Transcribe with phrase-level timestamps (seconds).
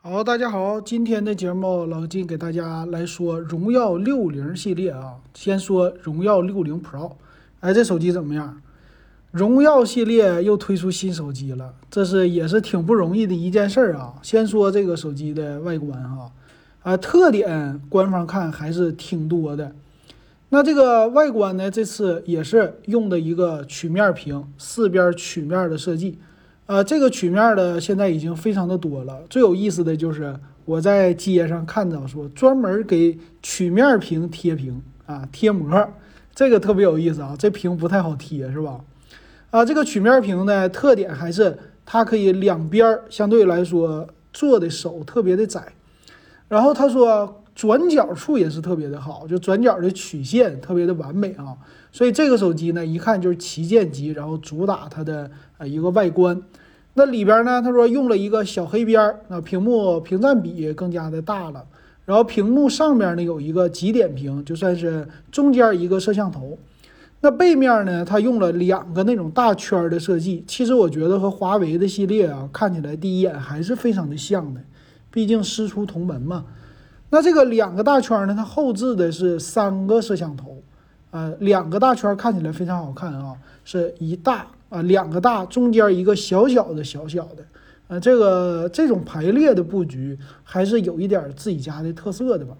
[0.00, 5.16] 好，大家好，今天的节目老金给大家来说荣耀六零系列啊。
[5.34, 7.14] 先说荣耀六零 Pro，
[7.58, 8.62] 哎，这手机怎么样？
[9.32, 14.14] 荣耀系列又推出新手机了，这是也是挺不容易的一件事儿啊。
[14.22, 16.30] 先说这个手机的外观哈，
[16.84, 19.74] 啊，特点官方看还是挺多的。
[20.50, 26.18] 那这个外观呢，这次也是用的一个曲面屏，四边曲面的设计。
[26.68, 29.22] 呃，这个曲面的现在已经非常的多了。
[29.30, 35.88] 最有意思的就是我在街上看到说专门给曲面屏贴屏啊，贴膜，
[36.34, 37.34] 这个特别有意思啊。
[37.38, 38.80] 这屏不太好贴是吧？
[39.50, 45.72] 啊，这个曲面屏的特点还是它可以两边相对来说做的手特别的窄，
[46.48, 51.56] 然后他说转角处也是特别的好，就转角的曲线特别的完美啊。
[51.90, 56.40] 所以这个手机呢，一看就是旗舰机，然后主打它的呃一个外观。
[56.94, 57.60] 那里边呢？
[57.60, 61.64] 他说用了一个小黑边儿，那屏幕屏占比更加的大了。
[62.04, 66.56] 然后屏幕上面呢有一个极点屏，就算是中间一个摄像头。
[67.22, 70.44] 那背面呢，它用了两个那种大圈的设计。
[70.46, 74.60] 其实我觉得和华为的系列啊，看起来第一眼还是非常的像的，
[75.10, 76.44] 毕竟师出同门嘛。
[77.10, 80.56] 那这个两个大圈呢，它后置的是三个摄像头，
[81.10, 84.46] 呃，两个大圈看起来非常好看啊，是一大。
[84.70, 87.42] 啊，两个大，中间一个小小的小小的，
[87.86, 92.54] 呃，这个这种排列的布局还是有一点自己家的特色的吧。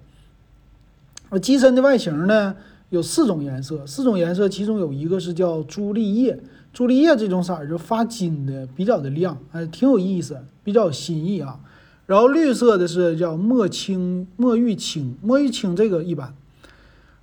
[1.39, 2.57] 机身的外形呢
[2.89, 6.41] 有四种颜色，四种颜色其中有一个是叫朱丽叶，
[6.73, 11.61] 朱丽叶这种色儿就发金的，比较的亮，哎，挺有意思，比较有新意啊。
[12.09, 16.35] 然后绿色的是叫墨青、墨玉青、墨玉青，这个一般。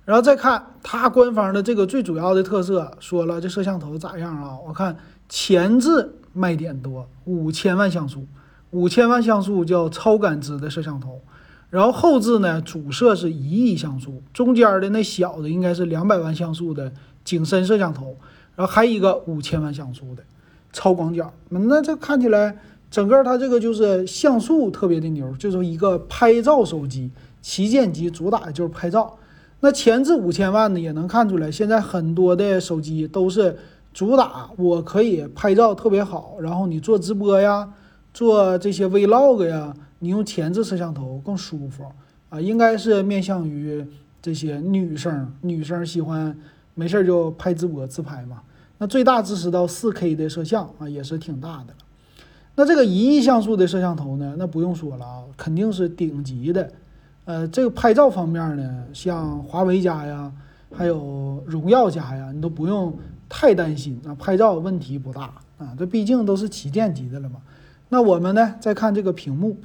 [0.04, 4.56] 然后再看它官方的这个最主要的特色，说了这摄像头咋样啊？
[4.64, 4.96] 我看
[5.28, 8.24] 前置卖点多，五千万像素，
[8.70, 11.20] 五千万像素叫超感知的摄像头。
[11.68, 16.92] 然后后置呢，主摄是一亿像素，中间的那小的应该是两百万像素的
[17.24, 18.16] 景深摄像头，
[18.54, 20.22] 然后还一个五千万像素的
[20.72, 21.34] 超广角。
[21.48, 22.56] 那这看起来
[22.90, 27.10] 整个它这个就是像素特别的牛，就是一个拍照手机，
[27.42, 29.18] 旗舰机主打的就是拍照。
[29.60, 33.56] 那前置五千万呢，也能看出来，现在很多的手机都是
[33.92, 37.68] 主打我可以拍照特别好，然后你做直播呀，
[38.12, 41.84] 做这些 vlog 呀，你用前置摄像头更舒服
[42.28, 43.84] 啊，应该是面向于
[44.20, 46.36] 这些女生，女生喜欢
[46.74, 48.42] 没事就拍直播自拍嘛。
[48.78, 51.85] 那最大支持到四 K 的摄像啊，也是挺大的了。
[52.58, 56.72] 那这个一亿像素的摄像头呢，那不用说了啊，肯定是顶级的。
[57.26, 60.32] 呃，这个拍照方面呢，像华为家呀，
[60.74, 62.96] 还有荣耀家呀，你都不用
[63.28, 65.24] 太担心啊，拍照问题不大
[65.58, 65.74] 啊。
[65.78, 67.36] 这毕竟都是旗舰级的了嘛。
[67.90, 69.58] 那我们呢，再看这个屏幕，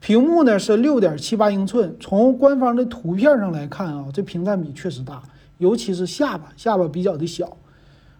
[0.00, 5.22] 屏幕呢是六点七八英寸，从官方的图片上来看啊，这屏占比确实大，
[5.58, 7.54] 尤其是下巴，下巴比较的小。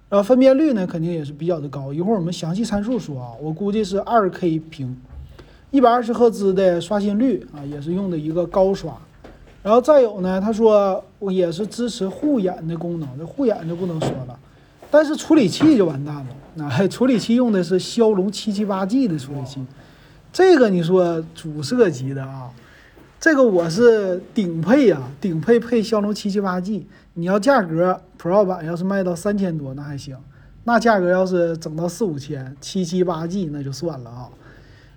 [0.09, 1.93] 然后分辨率呢，肯定也是比较的高。
[1.93, 4.97] 一会儿我们详细参数说啊，我估计是二 K 屏。
[5.71, 8.97] 一百二十赫兹的刷新率啊，也是用的一个高刷，
[9.63, 14.39] 然后再有呢，他说也是支持护眼的功能，这护眼就不能说了，
[14.91, 19.61] 但是处理器就完蛋了，那处理器用的是骁龙七七八 G 的处理器，
[20.33, 22.51] 这个你说主摄级的啊，
[23.21, 26.87] 这个我是顶配啊，顶配配骁龙七七八 G，
[27.19, 30.17] 你要价格 Pro 版要是卖到三千多那还行，
[30.63, 34.29] 那价格要是整到四五千，七七八 G 那就算了啊。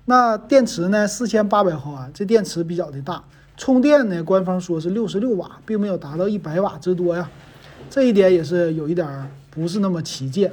[0.05, 1.07] 那电池呢？
[1.07, 3.23] 四千八百毫安，这电池比较的大。
[3.57, 4.23] 充电呢？
[4.23, 7.27] 官方说是六十六瓦，并没有达到一百瓦之多呀。
[7.89, 10.51] 这一点也是有一点不是那么旗舰。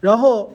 [0.00, 0.54] 然后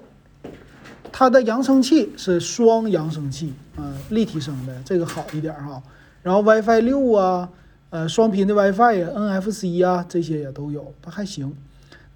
[1.11, 5.83] 它的扬声器是双扬声器，啊，立体声的，这个好一点哈。
[6.23, 7.49] 然后 WiFi 六啊，
[7.89, 11.55] 呃，双频的 WiFi 呀，NFC 啊，这些也都有，它还行。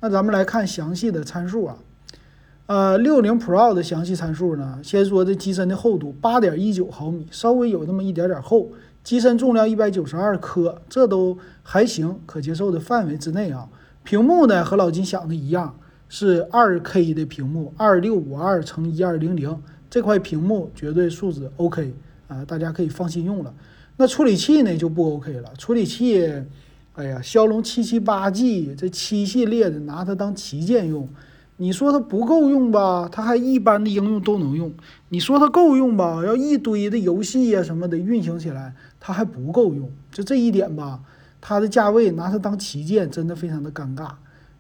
[0.02, 1.78] 那咱们来看详细的参数啊。
[2.66, 4.80] 呃，六零 Pro 的详细参数呢？
[4.84, 8.70] 先说这机身的厚度，八点一九毫米，稍微有那么一点点厚。
[9.04, 13.68] 机身重量一百九十二克，这都还行，可接受的范围之内啊。
[14.04, 15.76] 屏幕呢，和老金想的一样，
[16.10, 21.94] 是二 K 的屏幕，二六五二乘一二零零这块屏幕绝对素质 OK
[22.28, 23.54] 啊，大家可以放心用了。
[24.02, 26.28] 那处理器呢就不 OK 了，处理器，
[26.96, 31.08] 哎呀，骁龙七七八 G 这七系列的，拿它当旗舰用。
[31.58, 33.08] 你说它不够用吧？
[33.12, 34.74] 它还一般的应用都能用。
[35.10, 36.24] 你说它够用吧？
[36.26, 39.88] 要一堆的游戏呀什么的运行起来，它还不够用。
[40.12, 41.00] 就这一点吧，
[41.40, 44.10] 它的价位拿它当旗舰真的非常的尴尬。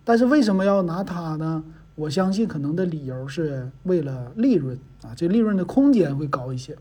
[0.04, 1.64] 但是为什么要拿它呢？
[1.96, 6.78] 我相信可能的理由是为了利润啊，这利润的空间会高一些。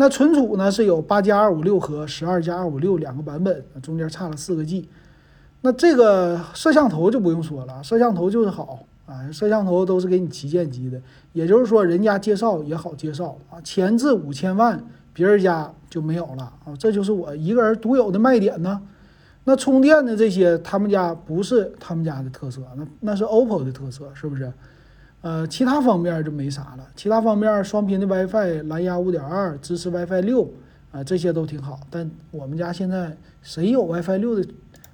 [0.00, 4.88] 那存储呢是有八加二五六和十二加二五六两个版本，中间差了四个 G。
[5.62, 11.02] 那这个摄像头就不用说了，摄像头就是好啊，摄像头都是给你旗舰机的，
[11.32, 14.80] 也就是说人家介绍也好介绍啊，前置五千万，
[15.12, 18.80] 别人家就没有了啊，这就是我一个人独有的卖点呢。
[19.42, 24.52] 那充电的这些，他们家不是他们家的特色，那那是 OPPO 的特色，是不是？
[25.20, 26.86] 呃，其他方面就没啥了。
[26.94, 30.48] 其他方面，双频的 WiFi、蓝牙5.2支持 WiFi 六
[30.92, 31.80] 啊，这些都挺好。
[31.90, 34.48] 但我们家现在谁有 WiFi 六的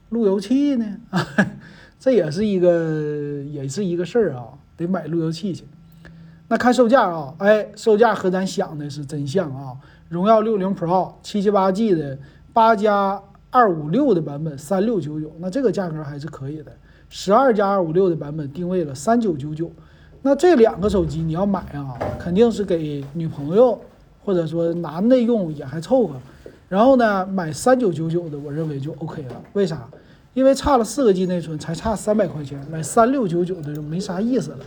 [0.09, 0.87] 路由器呢？
[2.01, 4.45] 这也是一个也是一个事儿啊，
[4.77, 5.65] 得买路由器去。
[6.49, 9.77] 那看售价啊，哎，售价和咱想的是真像啊。
[10.09, 12.19] 荣耀60 Pro 七七八 G 的
[12.53, 16.73] 八加二五六的版本三六九九，那这个价格还是可以的。
[17.09, 19.71] 十二加二五六的版本定位了三九九九。
[20.27, 23.79] 那这两个手机你要买啊，肯定是给女朋友
[24.25, 26.15] 或者说男的用也还凑合。
[26.67, 29.43] 然后呢，买三九九九的，我认为就 OK 了。
[29.53, 29.87] 为啥？
[30.33, 34.59] 因为差了四个 G 内存，才差三百块钱，买三六九九的就没啥意思了。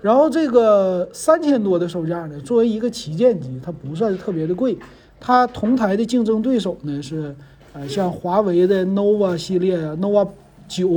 [0.00, 4.78] 然后这个三千多的售价呢，作为一个旗舰机，它不算是特别的贵。
[5.20, 7.36] 它同台的竞争对手呢是，
[7.74, 10.26] 呃，像华为的 nova 系列啊，nova
[10.66, 10.88] 九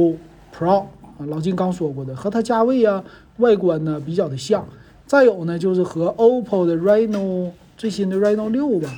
[0.58, 0.86] Pro
[1.20, 3.04] 啊，老金刚说过的，和它价位啊。
[3.38, 4.68] 外观呢比较的像，
[5.06, 8.90] 再有呢就是和 OPPO 的 Reno 最新的 Reno 六吧，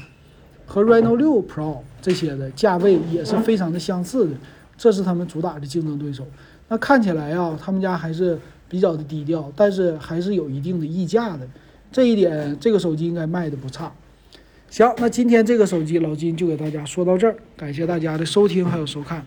[0.66, 4.32] 和 Reno 六 Pro 这些的价位也是非常的相似的，
[4.76, 6.26] 这是他们主打的竞争对手。
[6.70, 11.48] 那看起来啊，他们家还是比较的低调，但是还是有一定的溢价的，
[11.92, 13.92] 这一点这个手机应该卖的不差。
[14.72, 19.24] 行，那今天这个手机老金就给大家说到这儿，感谢大家的收听还有收看。